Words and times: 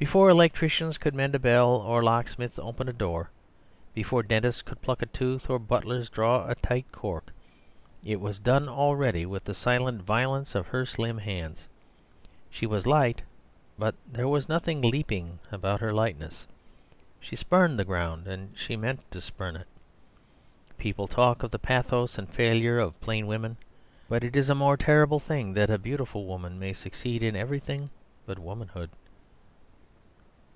Before 0.00 0.30
electricians 0.30 0.96
could 0.96 1.12
mend 1.12 1.34
a 1.34 1.40
bell 1.40 1.70
or 1.70 2.04
locksmiths 2.04 2.60
open 2.60 2.88
a 2.88 2.92
door, 2.92 3.30
before 3.94 4.22
dentists 4.22 4.62
could 4.62 4.80
pluck 4.80 5.02
a 5.02 5.06
tooth 5.06 5.50
or 5.50 5.58
butlers 5.58 6.08
draw 6.08 6.48
a 6.48 6.54
tight 6.54 6.86
cork, 6.92 7.32
it 8.04 8.20
was 8.20 8.38
done 8.38 8.68
already 8.68 9.26
with 9.26 9.42
the 9.42 9.54
silent 9.54 10.02
violence 10.02 10.54
of 10.54 10.68
her 10.68 10.86
slim 10.86 11.18
hands. 11.18 11.66
She 12.48 12.64
was 12.64 12.86
light; 12.86 13.22
but 13.76 13.96
there 14.06 14.28
was 14.28 14.48
nothing 14.48 14.82
leaping 14.82 15.40
about 15.50 15.80
her 15.80 15.92
lightness. 15.92 16.46
She 17.18 17.34
spurned 17.34 17.76
the 17.76 17.84
ground, 17.84 18.28
and 18.28 18.56
she 18.56 18.76
meant 18.76 19.00
to 19.10 19.20
spurn 19.20 19.56
it. 19.56 19.66
People 20.78 21.08
talk 21.08 21.42
of 21.42 21.50
the 21.50 21.58
pathos 21.58 22.18
and 22.18 22.28
failure 22.30 22.78
of 22.78 23.00
plain 23.00 23.26
women; 23.26 23.56
but 24.08 24.22
it 24.22 24.36
is 24.36 24.48
a 24.48 24.54
more 24.54 24.76
terrible 24.76 25.18
thing 25.18 25.54
that 25.54 25.70
a 25.70 25.76
beautiful 25.76 26.24
woman 26.24 26.56
may 26.56 26.72
succeed 26.72 27.20
in 27.20 27.34
everything 27.34 27.90
but 28.26 28.38
womanhood. 28.38 28.90